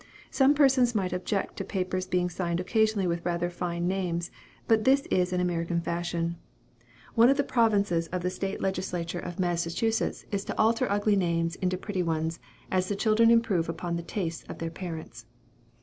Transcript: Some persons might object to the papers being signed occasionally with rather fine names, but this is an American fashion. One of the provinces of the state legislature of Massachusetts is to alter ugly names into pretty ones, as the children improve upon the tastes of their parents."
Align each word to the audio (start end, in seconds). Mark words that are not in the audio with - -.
Some 0.31 0.55
persons 0.55 0.95
might 0.95 1.13
object 1.13 1.57
to 1.57 1.63
the 1.63 1.67
papers 1.67 2.07
being 2.07 2.27
signed 2.27 2.59
occasionally 2.59 3.05
with 3.05 3.23
rather 3.23 3.51
fine 3.51 3.87
names, 3.87 4.31
but 4.67 4.83
this 4.83 5.01
is 5.11 5.31
an 5.31 5.39
American 5.39 5.79
fashion. 5.79 6.37
One 7.13 7.29
of 7.29 7.37
the 7.37 7.43
provinces 7.43 8.07
of 8.07 8.23
the 8.23 8.31
state 8.31 8.61
legislature 8.61 9.19
of 9.19 9.37
Massachusetts 9.39 10.25
is 10.31 10.43
to 10.45 10.57
alter 10.57 10.91
ugly 10.91 11.15
names 11.15 11.55
into 11.57 11.77
pretty 11.77 12.01
ones, 12.01 12.39
as 12.71 12.89
the 12.89 12.95
children 12.95 13.29
improve 13.29 13.69
upon 13.69 13.95
the 13.95 14.01
tastes 14.01 14.43
of 14.49 14.57
their 14.57 14.71
parents." 14.71 15.27